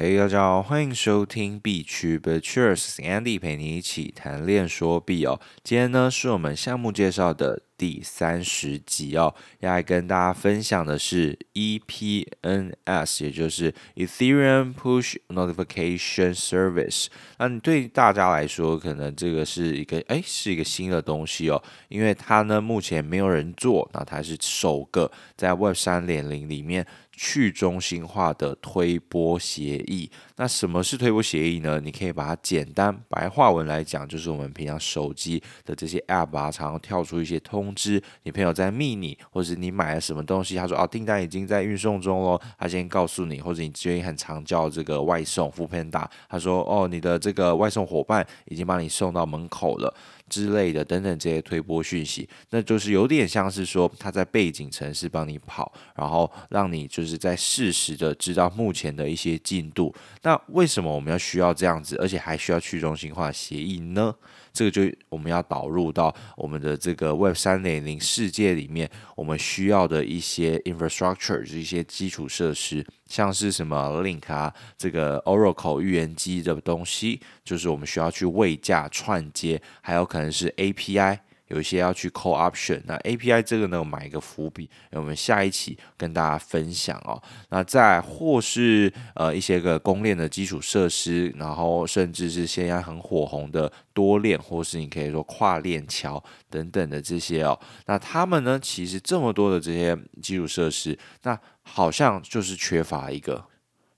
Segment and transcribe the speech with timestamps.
[0.00, 5.40] 嘿，大家好，欢迎收听币趣 But Cheers，Andy 陪你一起谈链说币哦。
[5.64, 17.08] 今天呢是我们项目介绍的第三十集哦，要来跟大家分享的是 EPNS，也就是 Ethereum Push Notification Service。
[17.38, 26.86] 那你对大家来说，可能这个是一个哎是一个新的东西哦，因为它呢目前没有人做，那它是首个在 Web 三点零里面。
[27.20, 31.80] 去中心化的推播协议，那什么是推播协议呢？
[31.80, 49.92] 你可以把它简单白话文来讲，就是我们平常手机的这些 App 啊，常常跳出一些通知，你朋友在密你，或者你买了什么东西，他说哦订单已经在运送中喽，他先告诉你，或者你最近很常叫这个外送 f o o p a n d a 他说哦你的这个外送伙伴已经帮你送到门口了。
[50.28, 59.94] 之类的等等这些推波讯息，那就是有点像是说他在背景城市帮你跑，然后让你就是在适时的知道目前的一些进度。
[60.22, 64.14] 那为什么我们要需要这样子，而且还需要去中心化协议呢？
[64.58, 81.20] 这个就我们要导入到我们的这个 Web 三点零世界里面，我们需要的一些 infrastructure，就是一些基础设施，像是什么 Link 啊，这个 Oracle 预言机的东西，就是我们需要去位架串接，还有可能是 API。
[81.48, 87.20] 有一些要去 co option 那 API 这个呢，我买一个伏笔，我们下一期跟大家分享哦。
[87.50, 97.58] 那再或是呃一些个公链的基础设施，然后甚至是现在很火红的多链，或是你可以说跨链桥等等的这些哦。
[97.86, 103.44] 那他们呢，其实这么多的这些基础设施，那好像就是缺乏一个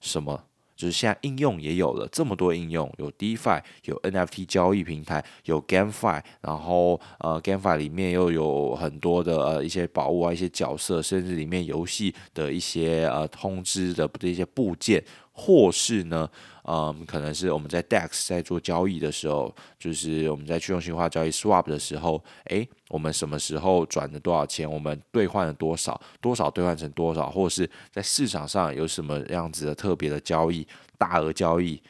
[0.00, 0.44] 什么？
[0.80, 15.04] 就是现在应用也有了这么多应用，有 DeFi，有 NFT 交易平台，有 GameFi，然后呃 GameFi 里面又有很多的呃一些宝物啊，一些角色，甚至里面游戏的一些呃通知的这些部件。
[15.32, 16.28] 或是呢，
[16.72, 30.64] 嗯，可能是我们在 DEX 在做交易的时候，就是我们在去中心化交易 Swap 的时候，诶，我们什么时候转了多少钱，我们兑换了多少，多少兑换成多少，或者是在市场上有什么样子的特别的交易，
[30.96, 31.82] 大额交易。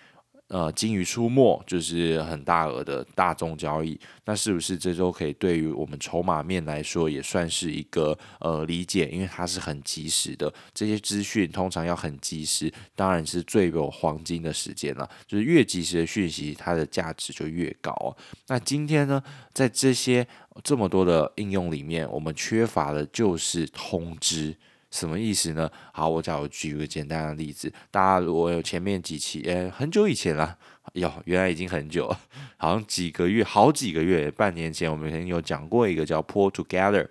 [0.50, 9.08] 呃，金鱼出没就是很大额的大宗交易，那是不是这周可以对于我们筹码面来说也算是一个呃理解？
[9.12, 15.08] 因为它是很及时的，这些资讯通常要很及时，当然是最有黄金的时间了。
[15.24, 18.16] 就是越及时的讯息，它的价值就越高。
[18.48, 19.22] 那今天呢，
[19.52, 20.26] 在这些
[20.64, 24.56] 这么多的应用里面，我们缺乏的就是通知。
[24.90, 25.70] 什么意思呢？
[25.92, 27.72] 好，我再我举个简单的例子。
[27.92, 30.58] 大家如果有前面几期，诶，很久以前了，
[30.94, 32.20] 哟，原来已经很久了，
[32.56, 37.06] 好像几个月，好几个月，半年前，我们曾经有讲过一个叫 Pull Together，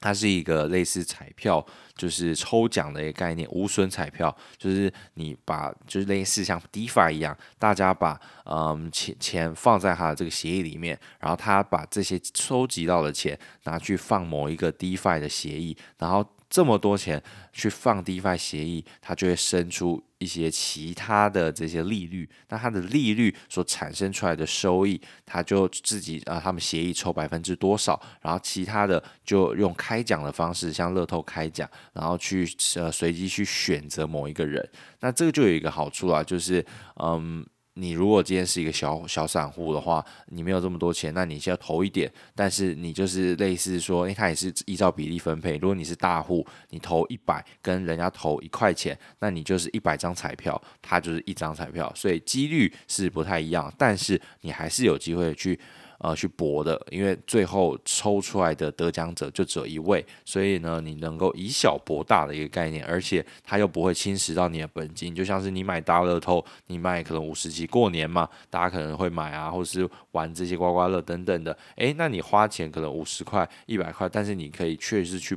[0.00, 1.64] 它是一个类似彩票，
[1.94, 16.28] 就是抽奖的一个概念，无损彩票，就是你把，就是类似像 DeFi 一样，大家把嗯钱钱放在他的这个协议里面，然后他把这些收集到的钱拿去放某一个 DeFi 的协议，然后。
[16.50, 17.22] 这么多钱
[17.52, 22.28] 去放 DeFi 协议，它就会生出一些其他的这些利率。
[22.48, 34.68] 那它的利率所产生出来的收益，它就自己啊，他们协议抽百分之多少，然后其他的就用开奖的方式，像乐透开奖，然后去呃随机去选择某一个人。
[34.98, 37.46] 那这个就有一个好处啊，就是嗯。
[37.74, 45.56] 你如果今天是一个小小散户的话，你没有这么多钱，那你先要投一点，但是你就是类似说，因为它也是依照比例分配。
[45.56, 55.58] 如果你是大户，你投一百，跟人家投一块钱，那你就是一百张彩票，它就是一张彩票，所以几率是不太一样，但是你还是有机会去。
[56.02, 75.36] 呃，去博的，因为最后抽出来的得奖者就只有一位，所以呢，你能够以小博大的一个概念，而且它又不会侵蚀到你的本金，就像是你买大乐透，你买可能五十期过年嘛，大家可能会买啊，或是玩这些刮刮乐等等的，诶，那你花钱可能五十块、一百块，但是你可以确实去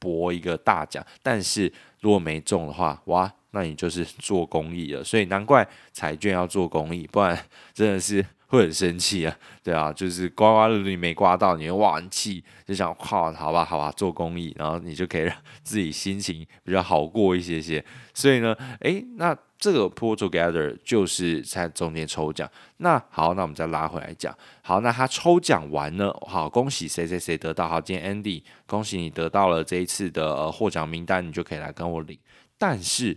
[0.00, 7.38] 博一个大奖，但是如果没中的话，哇，那你就是做公益了，所以难怪彩券要做公益，不然
[7.72, 8.26] 真的是。
[8.50, 17.82] 会很生气啊， 对啊，就是刮刮乐你没刮到，你会哇很气，就想靠，好吧，好吧，做公益，然后你就可以让自己心情比较好过一些些。
[18.12, 22.50] 所以呢，诶，那这个 Pull Together 就是在中间抽奖。
[22.78, 24.36] 那好，那我们再拉回来讲。
[24.62, 27.68] 好，那他抽奖完呢，好，恭喜谁谁谁得到。
[27.68, 32.18] 好，今天 Andy，恭喜你得到了这一次的获奖名单，你就可以来跟我领。
[32.58, 33.16] 但是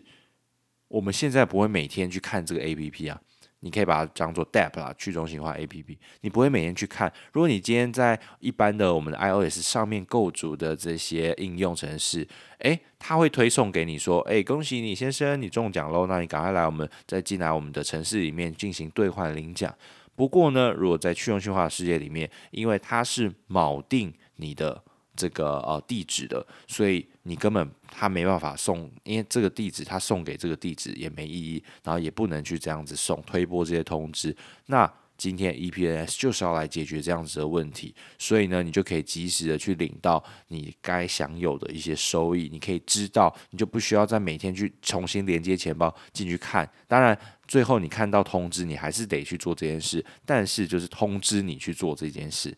[0.89, 3.19] 我们现在不会每天去看这个 APP 啊。
[3.63, 7.11] 你可以把它当做 DApp 啦，去中心化 APP，你不会每天去看。
[7.31, 12.27] 如果你今天在一般的我们的 iOS 上面构筑的这些应用程式，
[12.59, 19.73] 诶，它会推送给你说，诶，恭喜你先生，你中奖喽，那你赶快来我们再进来我们的城市里面进行兑换领奖。
[20.15, 24.83] 不过呢，如果在去中心化的世界里面，因为它是锚定你的
[25.15, 34.35] 这个呃地址的，所以你根本他没办法送，因为这个地址他送给这个地址也没意义，然后也不能去这样子送推播这些通知。
[34.65, 42.49] 那今天 ePNS 就是要来解决这样子的问题，所以呢，你就可以及时的去领到你该享有的一些收益。
[42.51, 46.69] 你可以知道，你就不需要再每天去重新连接钱包进去看。
[46.87, 47.17] 当然。
[47.45, 52.55] 最后你看到通知，你还是得去做这件事，但是就是通知你去做这件事，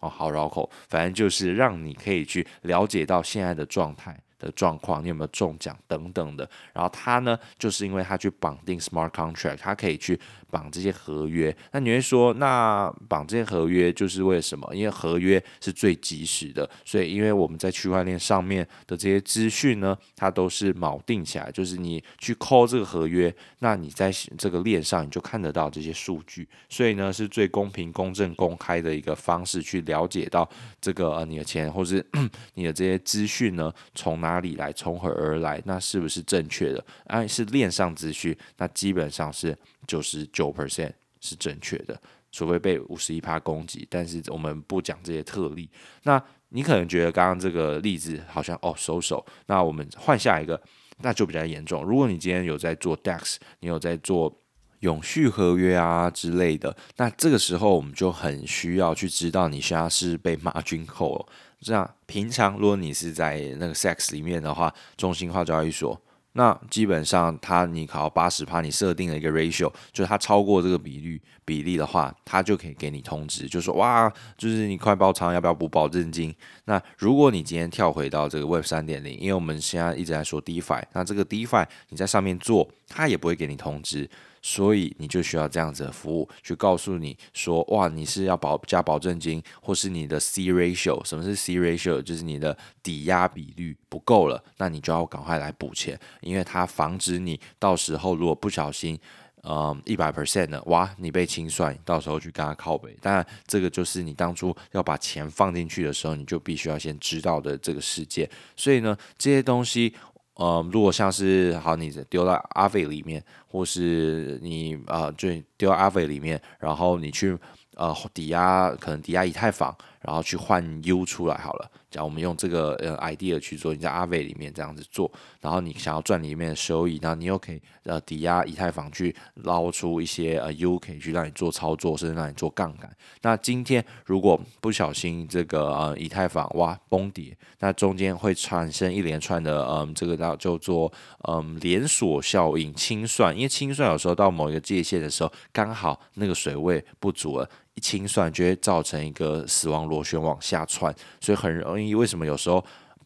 [0.00, 4.18] 哦，好绕口，反正就是让你可以去了解到现在的状态。
[4.38, 10.20] 的状况，你有没有中奖等等的，然后他呢，就是因为他去绑定 smart contract，他可以去
[10.50, 11.54] 绑这些合约。
[11.72, 14.68] 那你会说，那绑这些合约就是为什么？
[14.74, 30.48] 因为合约是最及时的，所以因为我们在区块链上面的这些资讯呢，它都是锚定起来，就是你去扣这个合约，那你在这个链上你就看得到这些数据，所以呢，是最公平、公正、公开的一个方式去了解到
[30.80, 32.04] 这个呃你的钱或是
[32.54, 35.60] 你的这些资讯呢，从哪里来，从何而来？
[35.64, 36.84] 那是不是正确的？
[37.06, 39.56] 哎、是链上资讯，那基本上是
[39.86, 42.00] 九十九 percent 是正确的，
[42.30, 43.86] 除非被五十一趴攻击。
[43.90, 45.68] 但是我们不讲这些特例。
[46.02, 50.60] 那你可能觉得刚刚这个例子好像哦收手，那我们换下一个，
[50.98, 51.82] 那就比较严重。
[51.84, 54.40] 如果你今天有在做 DEX，你有在做
[54.80, 61.26] 永续合约啊之类的，那这个时候我们就很需要去知道你现在是被 margin call。
[61.60, 66.00] 这样，平常如果你是在那个 SEX 里面的话，中心化交易所，
[66.36, 76.34] 那基本上他你考八十趴，你设定了一个 ratio，就是他超过这个比率比例的话，他就可以给你通知，就说哇，就是你快爆仓，要不要补保证金？
[76.66, 84.08] 那如果你今天跳回到这个 Web 三点零，因为我们现在一直在说 DeFi，那这个 DeFi 你在上面做，它也不会给你通知。
[84.48, 92.00] 所以你就需要这样子的服务，去告诉你说，哇，你是要保加保证金，或是你的 C ratio，什么是 C ratio？
[92.00, 98.96] 就是你的抵押比率不够了，那你就要赶快来补钱，因为它防止你到时候如果不小心，
[99.42, 102.96] 嗯，一百 percent 的，哇，你被清算，到时候去跟他靠北。
[103.02, 108.30] 当然，这个就是你当初要把钱放进去的时候，你就必须要先知道的这个事件。
[108.54, 109.92] 所以呢，这些东西。
[110.36, 117.36] 呃，如果像是好，你丢到阿伟里面，或是你啊，就丢到阿伟里面，然后你去
[117.74, 121.70] 呃抵押，可能抵押以太坊，然后去换 U 出来好了。
[121.90, 125.10] 假如我们用这个呃 idea 去做，你在 Aave 里面这样子做，
[125.40, 132.94] 然后你想要赚里面的收益，然后你又可以呃抵押以太坊去捞出一些呃 U，可以去让你做操作，甚至让你做杠杆。
[133.22, 140.92] 那今天如果不小心这个呃以太坊哇崩跌，那中间会产生一连串的嗯这个叫叫做
[141.28, 147.48] 嗯连锁效应清算，因为清算有时候到某一个界限的时候，刚好那个水位不足了。
[147.76, 151.94] 一清算就会造成一个死亡螺旋往下窜，所以很容易。
[151.94, 152.62] 为什么有时候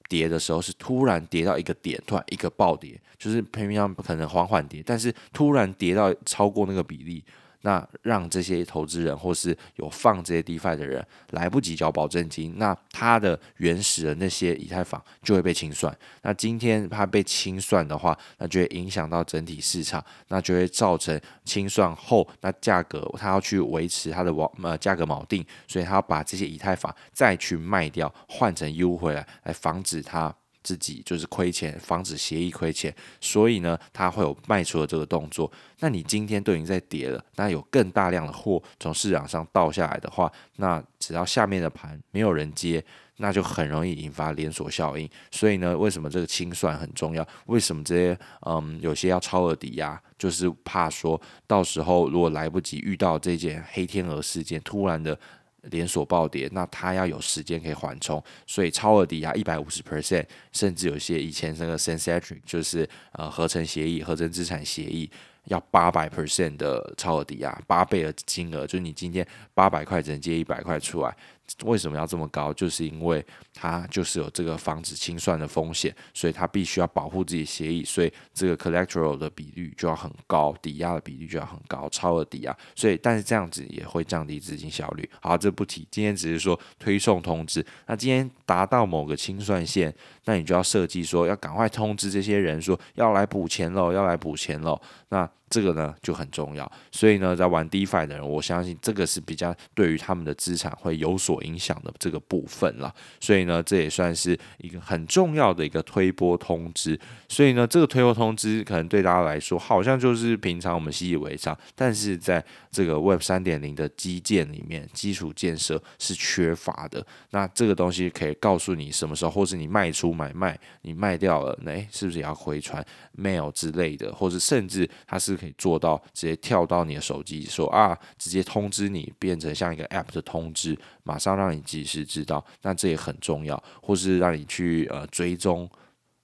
[0.08, 7.22] 跌的时候是突然跌到一个点，突然一个暴跌，就是平常可能缓缓跌，但是突然跌到超过那个比例。
[7.62, 15.94] 那让这些投资人或是有放这些 DeFi 的人来不及交保证金，那他的原始的那些以太坊就会被清算。
[16.22, 30.34] 那今天它被清算的话，那就会影响到整体市场，那就会造成清算后那价格他要去维持它的网呃价格锚定，所以他要把这些以太坊再去卖掉，换成 U 回来，来防止它。
[30.62, 35.50] 自己就是亏钱，防止协议亏钱，所以呢，他会有卖出的这个动作。
[35.80, 42.84] 那你今天都已经在跌了，那有更大量的货从市场上倒下来的话，那只要下面的盘没有人接，
[43.16, 45.08] 那就很容易引发连锁效应。
[45.30, 47.26] 所以呢，为什么这个清算很重要？
[47.46, 55.18] 为什么这些嗯有些要超额抵押，就是怕说到时候如果来不及遇到这件黑天鹅事件，突然的。
[55.64, 65.10] 连锁暴跌，那它要有时间可以缓冲，所以超额抵押一百五十 percent，甚至有些以前那个 Centric 就是呃合成协议、合成资产协议
[65.44, 71.16] 要八百 percent 的超额抵押，八倍的金额，就是你今天八百块只能借一百块出来。
[71.64, 72.52] 为什么要这么高？
[72.54, 82.56] 就是因为它就是有这个防止清算的风险，所以它必须要保护自己的协议，所以这个 collateral 的比率就要很高，抵押的比率就要很高，超额抵押。
[82.74, 85.08] 所以，但是这样子也会降低资金效率。
[85.20, 85.86] 好，这不提。
[85.90, 87.64] 今天只是说推送通知。
[87.86, 94.80] 那今天达到某个清算线，那你就要设计说要赶快通知这些人说要来补钱喽，要来补钱喽。
[95.08, 96.70] 那这个呢就很重要。
[96.90, 102.94] 所以呢，在玩 DeFi 的人，我相信这个是比较对于他们的资产会有所影响的这个部分了。
[103.20, 106.98] 所以呢，这也算是一个很重要的一个推波通知。
[107.28, 117.04] 所以呢，这个推波通知可能对大家来说好像就是平常我们习以为常，但是在这个 Web 三点零的基建里面，基础建设是缺乏的。
[117.30, 122.84] 那这个东西可以告诉你什么时候，或是你卖出买卖，你卖掉了，那是不是也要回传
[123.18, 132.44] mail 之类的，或者甚至它是可以做到直接跳到你的手机，说啊，直接通知你，变成像一个 app 的通知，马上让你及时知道。
[132.62, 135.70] 那这也很重要，或是让你去呃追踪。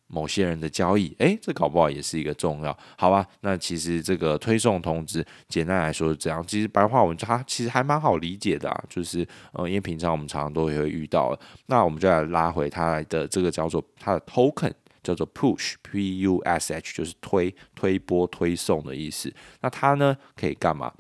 [0.09, 3.27] 某些人的交易，诶，这搞不好也是一个重要，好吧？
[3.41, 6.41] 那其实这个推送通知，简单来说是这样。
[6.47, 11.37] 其实白话文它其实还蛮好理解的啊，就是呃，因为平常我们常常都会遇到。
[11.67, 14.73] 那我们就来拉回它的这个叫做它的 token，
[15.07, 19.33] 叫做 push，p u s h，就是推、推播、推送的意思。
[19.61, 20.93] 那它呢可以干嘛？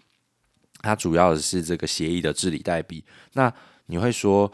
[0.82, 3.04] 它主要的是这个协议的治理代币。
[3.32, 3.52] 那
[3.86, 4.50] 你会说，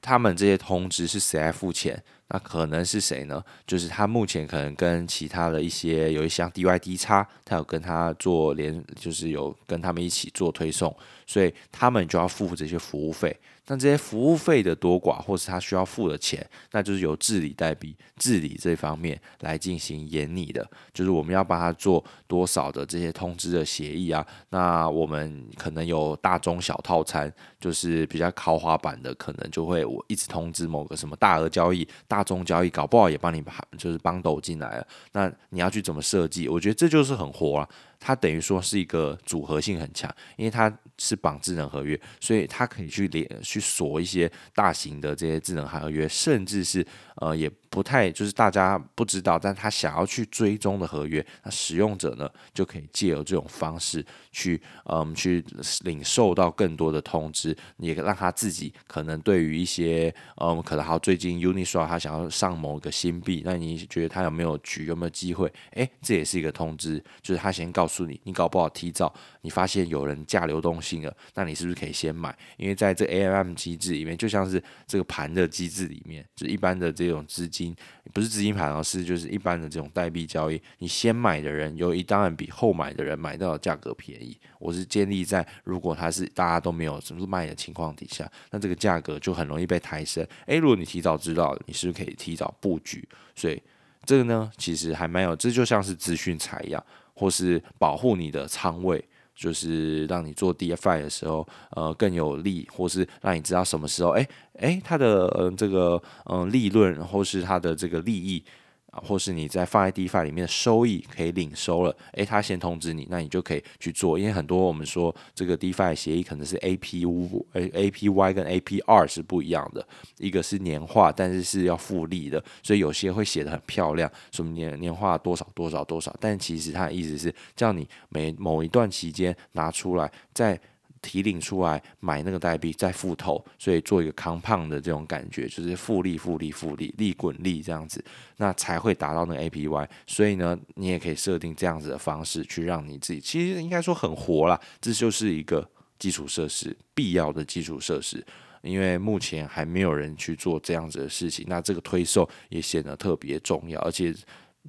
[0.00, 2.00] 他们这些通知是谁来付钱？
[2.28, 3.42] 那可能是谁呢？
[3.66, 10.94] 就是他目前可能跟其他的一些有一项 DYDX，他有跟他做连，就是有跟他们一起做推送，
[11.26, 13.34] 所以他们就要付这些服务费。
[13.68, 20.68] 那这些服务费的多寡，或是他需要付的钱，那就是由治理代币治理这方面来进行研拟的。
[20.92, 24.26] 就是我们要帮他做多少的这些通知的协议啊。
[24.48, 34.86] 那我们可能有大中小套餐，就是比较豪华版的，可能就会我一直通知某个什么大额交易、大宗交易，搞不好也帮你把就是帮抖进来了。
[35.12, 36.48] 那你要去怎么设计？
[36.48, 37.68] 我觉得这就是很活啊。
[38.00, 46.86] 它等于说是一个组合性很强，因为它是绑智能合约，所以它可以去连去锁一些大型的这些智能合约，甚至是
[47.16, 55.44] 呃也不太就是大家不知道，但他想要去追踪的合约，那使用者呢就可以借由这种方式去嗯去
[55.84, 65.52] 领受到更多的通知，也让他自己可能对于一些嗯可能好最近 Uniswap 他想要上某个新币，那你觉得他有没有局有没有机会？
[65.72, 72.36] 诶，这也是一个通知，就是他先告告诉你，你搞不好提早你发现有人价流动性了，那你是不是可以先买？
[72.58, 77.74] 因为在这 AMM 机制里面，就像是这个盘的机制里面，就一般的这种资金。
[78.12, 80.60] 不是资金盘，而是就是一般的这种代币交易。
[80.80, 84.38] 你先买的人，由于当然比后买的人买到的价格便宜。
[84.58, 90.26] 我是建立在如果它是大家都没有什么卖的情况底下，那这个价格就很容易被抬升。
[90.46, 93.08] 诶，如果你提早知道，你是不是可以提早布局？
[93.34, 93.62] 所以
[94.04, 96.82] 这个呢，其实还蛮有，这就像是资讯财一样，
[97.18, 99.04] 或是保护你的仓位。
[99.34, 108.42] 就是让你做 DFI 的时候，呃，更有利，或是让你知道什么时候，哎哎，它的呃这个嗯、利润，或是它的这个利益。
[108.90, 114.18] 啊或是你在放在 DeFi 里面的收益可以领收了，诶，他先通知你，那你就可以去做。
[114.18, 130.58] 因为很多我们说这个 DeFi 协议可能是 APU、APY 跟 APR 是不一样的，一个是年化，但是是要复利的，所以有些会写得很漂亮，什么年年化多少多少多少，但其实它的意思是叫你每某一段期间拿出来再。
[131.02, 138.04] 提领出来买那个代币再复投，所以做一个 compound 的这种感觉，就是复利、复利、复利，利滚利这样子，
[138.36, 139.88] 那才会达到那个 APY。
[140.06, 148.24] 所以呢，你也可以设定这样子的方式去让你自己，其实应该说很活啦，这就是一个基础设施，必要的基础设施，
[148.62, 154.14] 因为目前还没有人去做这样子的事情，那这个推送也显得特别重要，而且。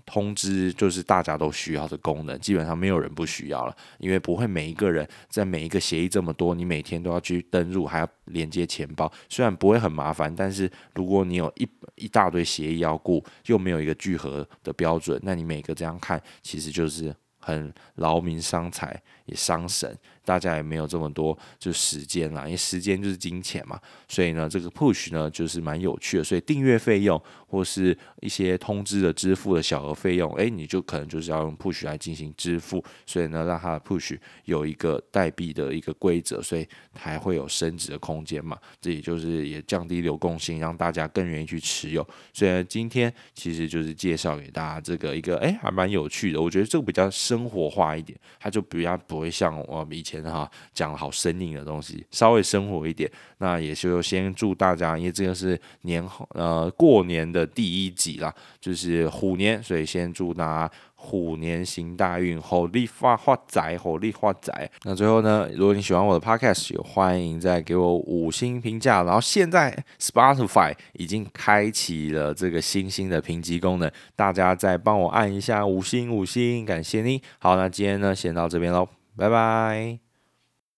[0.05, 17.15] 通知就是大家都需要的功能，基本上没有人不需要了，因为不会每一个人在每一个协议这么多，你每天都要去登录，还要连接钱包，虽然不会很麻烦，但是如果你有一一大堆协议要顾，又没有一个聚合的标准，那你每个这样看，其实就是
[17.49, 19.97] 很劳民伤财也伤神。
[20.25, 26.23] 大家也没有这么多就时间啦，因为时间就是金钱嘛，所以呢，这个 push 呢就是蛮有趣的。
[26.23, 32.83] 所以订阅费用或是一些通知的支付的小额费用，哎，你就可能就是要用 push 来进行支付。
[33.07, 34.15] 所以呢，让它的 push
[34.45, 38.55] 有一个代币的一个规则，所以还会有升值的空间嘛。
[38.79, 42.07] 这也就是也降低流动性，让大家更愿意去持有。
[42.31, 46.39] 所以呢，今天其实就是介绍给大家这个一个，哎，还蛮有趣的。
[46.39, 50.19] 我觉得这个比较生生活化一点，它就比较不会像我们以前。
[50.19, 53.09] 哈，讲好生硬的东西，稍微生活一点。
[53.37, 64.69] 那也就先祝大家，因为这个是年后呃过年的第一集啦，就是虎年，所以先祝大家虎年行大运，火力发发财，火力发财。
[64.83, 69.01] 那最后呢，如果你喜欢我的 podcast，也欢迎再给我五星评价。
[69.03, 77.21] 然后现在 Spotify 已经开启了这个星星的评级功能，大家再帮我按一下五星五星，感谢你。
[77.39, 80.08] 好，那今天呢，先到这边喽，拜拜。